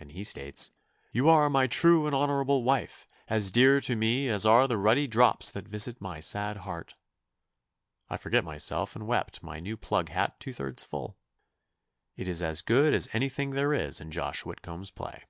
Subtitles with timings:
[0.00, 0.72] and he states,
[1.12, 5.06] "You are my true and honorable wife, as dear to me as are the ruddy
[5.06, 6.96] drops that visit my sad heart,"
[8.08, 11.16] I forgot myself and wept my new plug hat two thirds full.
[12.16, 15.22] It is as good as anything there is in Josh Whitcomb's play.